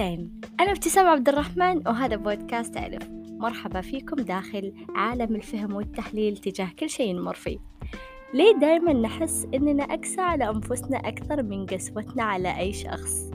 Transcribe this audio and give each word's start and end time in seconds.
أهلين 0.00 0.40
أنا 0.60 0.70
ابتسام 0.70 1.06
عبد 1.06 1.28
الرحمن 1.28 1.88
وهذا 1.88 2.16
بودكاست 2.16 2.76
ألف. 2.76 3.08
مرحبا 3.30 3.80
فيكم 3.80 4.16
داخل 4.16 4.72
عالم 4.94 5.34
الفهم 5.34 5.74
والتحليل 5.74 6.36
تجاه 6.36 6.70
كل 6.78 6.90
شيء 6.90 7.14
نمر 7.14 7.34
فيه. 7.34 7.58
ليه 8.34 8.52
دايما 8.60 8.92
نحس 8.92 9.46
إننا 9.54 9.82
أقسى 9.82 10.20
على 10.20 10.50
أنفسنا 10.50 10.98
أكثر 10.98 11.42
من 11.42 11.66
قسوتنا 11.66 12.22
على 12.22 12.58
أي 12.58 12.72
شخص؟ 12.72 13.30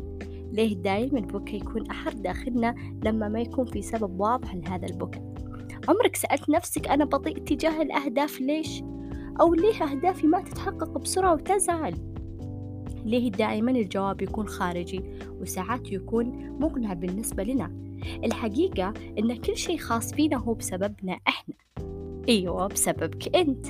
ليه 0.51 0.75
دايما 0.75 1.19
البكاء 1.19 1.55
يكون 1.55 1.91
أحر 1.91 2.13
داخلنا 2.13 2.75
لما 3.03 3.27
ما 3.27 3.41
يكون 3.41 3.65
في 3.65 3.81
سبب 3.81 4.19
واضح 4.19 4.55
لهذا 4.55 4.85
البكاء؟ 4.85 5.33
عمرك 5.87 6.15
سألت 6.15 6.49
نفسك 6.49 6.87
أنا 6.87 7.05
بطيء 7.05 7.37
تجاه 7.37 7.81
الأهداف 7.81 8.41
ليش؟ 8.41 8.83
أو 9.41 9.53
ليه 9.53 9.83
أهدافي 9.83 10.27
ما 10.27 10.41
تتحقق 10.41 10.97
بسرعة 10.97 11.33
وتزعل؟ 11.33 12.12
ليه 13.05 13.31
دائما 13.31 13.71
الجواب 13.71 14.21
يكون 14.21 14.47
خارجي 14.47 15.01
وساعات 15.41 15.91
يكون 15.91 16.57
مقنع 16.59 16.93
بالنسبة 16.93 17.43
لنا. 17.43 17.71
الحقيقة 18.23 18.93
إن 19.19 19.35
كل 19.35 19.57
شيء 19.57 19.77
خاص 19.77 20.13
فينا 20.13 20.37
هو 20.37 20.53
بسببنا 20.53 21.19
إحنا. 21.27 21.55
أيوة 22.29 22.67
بسببك 22.67 23.35
أنت. 23.35 23.67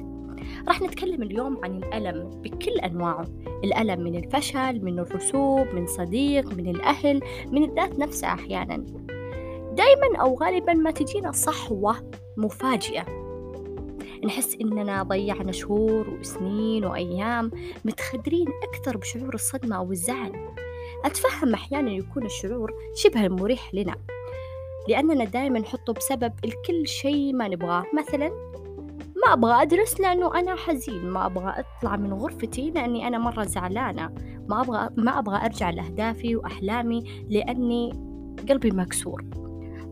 راح 0.67 0.81
نتكلم 0.81 1.23
اليوم 1.23 1.57
عن 1.63 1.77
الألم 1.77 2.29
بكل 2.29 2.71
أنواعه. 2.71 3.27
الألم 3.63 4.03
من 4.03 4.15
الفشل 4.15 4.85
من 4.85 4.99
الرسوب 4.99 5.67
من 5.73 5.87
صديق 5.87 6.53
من 6.53 6.67
الأهل 6.67 7.21
من 7.51 7.63
الذات 7.63 7.99
نفسها 7.99 8.33
أحيانا. 8.33 8.77
دايما 9.77 10.17
أو 10.21 10.35
غالبا 10.35 10.73
ما 10.73 10.91
تجينا 10.91 11.31
صحوة 11.31 12.11
مفاجئة. 12.37 13.22
نحس 14.25 14.57
إننا 14.61 15.03
ضيعنا 15.03 15.51
شهور 15.51 16.09
وسنين 16.09 16.85
وأيام 16.85 17.51
متخدرين 17.85 18.47
أكثر 18.63 18.97
بشعور 18.97 19.33
الصدمة 19.33 19.75
أو 19.75 19.91
الزعل 19.91 20.31
أتفهم 21.05 21.53
أحيانا 21.53 21.91
يكون 21.91 22.25
الشعور 22.25 22.71
شبه 22.95 23.27
مريح 23.27 23.73
لنا 23.73 23.95
لأننا 24.89 25.23
دائما 25.23 25.59
نحطه 25.59 25.93
بسبب 25.93 26.33
الكل 26.45 26.87
شيء 26.87 27.33
ما 27.33 27.47
نبغاه. 27.47 27.85
مثلا 27.97 28.29
ما 29.25 29.33
أبغى 29.33 29.61
أدرس 29.61 30.01
لأنه 30.01 30.39
أنا 30.39 30.55
حزين 30.55 31.09
ما 31.09 31.25
أبغى 31.25 31.53
أطلع 31.57 31.95
من 31.95 32.13
غرفتي 32.13 32.71
لأني 32.71 33.07
أنا 33.07 33.17
مرة 33.17 33.43
زعلانة. 33.43 34.15
ما 34.49 34.61
أبغى 34.61 34.89
ما 34.97 35.19
أبغى 35.19 35.45
أرجع 35.45 35.69
لأهدافي 35.69 36.35
وأحلامي 36.35 37.03
لأني 37.29 37.91
قلبي 38.49 38.71
مكسور. 38.71 39.25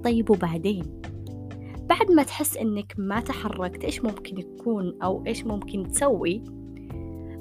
طيب 0.04 0.30
وبعدين؟ 0.30 1.01
بعد 1.92 2.12
ما 2.12 2.24
تحس 2.24 2.58
إنك 2.58 2.94
ما 2.98 3.20
تحركت 3.20 3.84
إيش 3.84 4.04
ممكن 4.04 4.40
يكون 4.40 4.98
أو 5.04 5.24
إيش 5.28 5.46
ممكن 5.46 5.88
تسوي 5.88 6.44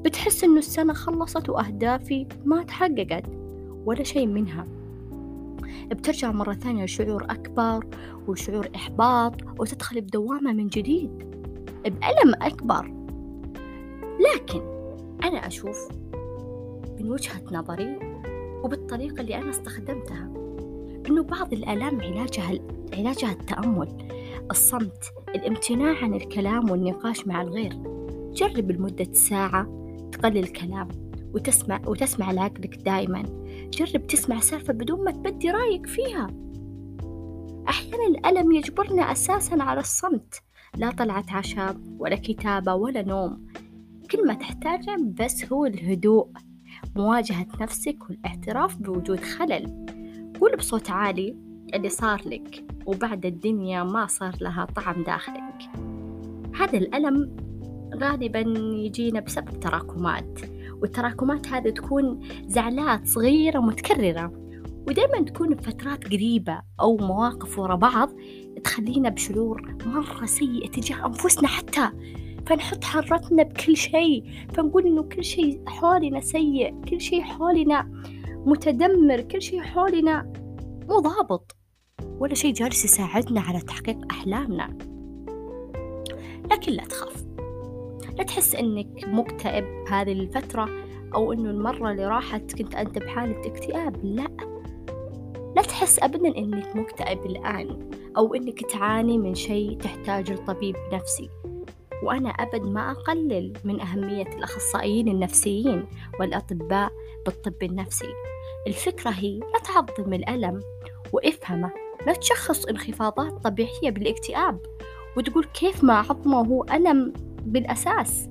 بتحس 0.05 0.45
إنه 0.45 0.59
السنة 0.59 0.93
خلصت 0.93 1.49
وأهدافي 1.49 2.27
ما 2.45 2.63
تحققت 2.63 3.25
ولا 3.85 4.03
شيء 4.03 4.27
منها. 4.27 4.65
بترجع 5.87 6.33
مرة 6.33 6.53
ثانية 6.53 6.85
لشعور 6.85 7.25
أكبر 7.25 7.87
وشعور 8.29 8.69
إحباط 8.75 9.35
وتدخل 9.59 10.01
بدوامة 10.01 10.53
من 10.53 10.69
جديد 10.69 11.11
بألم 11.85 12.35
أكبر. 12.43 12.93
لكن 14.35 14.61
أنا 15.25 15.47
أشوف 15.47 15.89
من 17.01 17.11
وجهة 17.11 17.43
نظري 17.53 17.99
وبالطريقة 18.65 19.21
اللي 19.21 19.37
أنا 19.37 19.51
استخدمتها 19.51 20.31
إنه 21.09 21.23
بعض 21.23 21.53
الآلام 21.53 22.01
علاجها 22.01 22.59
علاجها 22.93 23.33
التأمل. 23.33 24.20
الصمت 24.51 25.05
الامتناع 25.29 26.05
عن 26.05 26.15
الكلام 26.15 26.71
والنقاش 26.71 27.27
مع 27.27 27.43
الغير. 27.43 27.73
جرب 28.33 28.71
لمدة 28.71 29.13
ساعة 29.13 29.63
تقلل 30.13 30.39
الكلام 30.39 30.89
وتسمع 31.35 31.81
وتسمع 31.87 32.33
لعقلك 32.33 32.77
دائما. 32.77 33.23
جرب 33.73 34.07
تسمع 34.07 34.41
سالفة 34.41 34.73
بدون 34.73 35.05
ما 35.05 35.11
تبدي 35.11 35.51
رأيك 35.51 35.87
فيها. 35.87 36.27
أحيانا 37.69 38.07
الألم 38.07 38.53
يجبرنا 38.53 39.13
أساسا 39.13 39.63
على 39.63 39.81
الصمت. 39.81 40.43
لا 40.77 40.91
طلعة 40.91 41.25
عشاء 41.31 41.77
ولا 41.99 42.17
كتابة 42.17 42.75
ولا 42.75 43.03
نوم. 43.03 43.47
كل 44.11 44.27
ما 44.27 44.35
تحتاجه 44.35 44.97
بس 45.21 45.53
هو 45.53 45.67
الهدوء. 45.67 46.29
مواجهة 46.97 47.47
نفسك 47.61 47.97
والاعتراف 48.11 48.77
بوجود 48.77 49.21
خلل. 49.21 49.87
قول 50.41 50.57
بصوت 50.57 50.91
عالي. 50.91 51.50
اللي 51.75 51.89
صار 51.89 52.23
لك 52.27 52.65
وبعد 52.87 53.27
الدنيا 53.27 53.83
ما 53.83 54.07
صار 54.07 54.37
لها 54.41 54.65
طعم 54.65 55.03
داخلك. 55.03 55.71
هذا 56.55 56.79
الألم 56.79 57.37
غالبا 57.95 58.41
يجينا 58.77 59.21
بسبب 59.21 59.61
تراكمات 59.61 60.41
والتراكمات 60.83 61.49
هذه 61.49 61.71
تكون 61.71 62.21
زعلات 62.47 63.07
صغيرة 63.07 63.61
متكررة 63.61 64.33
ودايما 64.89 65.25
تكون 65.25 65.55
بفترات 65.55 66.05
قريبة 66.05 66.63
أو 66.81 66.97
مواقف 66.97 67.59
ورا 67.59 67.75
بعض 67.75 68.11
تخلينا 68.65 69.09
بشعور 69.09 69.77
مرة 69.87 70.27
سيء 70.27 70.71
تجاه 70.71 71.07
أنفسنا 71.07 71.49
حتى. 71.49 71.91
فنحط 72.47 72.85
حرتنا 72.85 73.43
بكل 73.43 73.77
شيء 73.77 74.25
فنقول 74.55 74.87
إنه 74.87 75.03
كل 75.03 75.25
شيء 75.25 75.63
حولنا 75.67 76.21
سيء 76.21 76.81
كل 76.81 77.01
شيء 77.01 77.23
حولنا 77.23 78.03
متدمر 78.47 79.21
كل 79.21 79.43
شيء 79.43 79.61
حولنا 79.61 80.33
مو 80.89 81.01
ضابط. 81.01 81.57
ولا 82.19 82.35
شيء 82.35 82.53
جالس 82.53 82.85
يساعدنا 82.85 83.41
على 83.41 83.61
تحقيق 83.61 83.99
أحلامنا. 84.11 84.79
لكن 86.51 86.73
لا 86.73 86.85
تخاف. 86.85 87.25
لا 88.19 88.25
تحس 88.25 88.55
إنك 88.55 89.05
مكتئب 89.07 89.65
هذه 89.89 90.13
الفترة 90.13 90.69
أو 91.15 91.33
إنه 91.33 91.51
المرة 91.51 91.91
اللي 91.91 92.07
راحت 92.07 92.55
كنت 92.55 92.75
أنت 92.75 92.99
بحالة 92.99 93.47
اكتئاب 93.47 94.05
لا. 94.05 94.29
لا 95.57 95.63
تحس 95.63 95.99
أبدا 96.03 96.39
إنك 96.39 96.77
مكتئب 96.77 97.27
الآن 97.27 97.91
أو 98.17 98.35
إنك 98.35 98.71
تعاني 98.71 99.19
من 99.19 99.35
شيء 99.35 99.79
تحتاج 99.79 100.33
لطبيب 100.33 100.77
نفسي 100.93 101.31
وأنا 102.03 102.31
أبد 102.31 102.63
ما 102.63 102.91
أقلل 102.91 103.53
من 103.65 103.81
أهمية 103.81 104.27
الأخصائيين 104.27 105.09
النفسيين 105.09 105.87
والأطباء 106.21 106.93
بالطب 107.27 107.63
النفسي. 107.63 108.13
الفكرة 108.67 109.11
هي 109.11 109.39
لا 109.39 109.59
تعظم 109.59 110.13
الألم 110.13 110.61
وإفهمه. 111.13 111.90
لا 112.07 112.13
تشخص 112.13 112.65
انخفاضات 112.65 113.33
طبيعية 113.33 113.91
بالاكتئاب 113.91 114.61
وتقول 115.17 115.45
كيف 115.45 115.85
ما 115.85 115.95
عظمه 115.95 116.47
هو 116.47 116.65
ألم 116.65 117.13
بالأساس. 117.43 118.29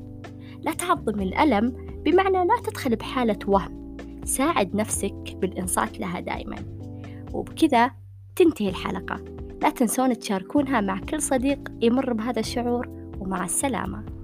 لا 0.62 0.74
تعظم 0.74 1.22
الألم 1.22 1.70
بمعنى 2.06 2.38
لا 2.38 2.62
تدخل 2.64 2.96
بحالة 2.96 3.40
وهم. 3.48 3.98
ساعد 4.24 4.76
نفسك 4.76 5.36
بالإنصات 5.42 6.00
لها 6.00 6.20
دائما. 6.20 6.56
وبكذا 7.34 7.92
تنتهي 8.36 8.70
الحلقة. 8.70 9.24
لا 9.62 9.70
تنسون 9.70 10.20
تشاركونها 10.20 10.82
مع 10.82 11.00
كل 11.00 11.22
صديق 11.22 11.60
يمر 11.82 12.14
بهذا 12.14 12.40
الشعور 12.40 12.88
ومع 13.20 13.46
السلامة. 13.46 14.19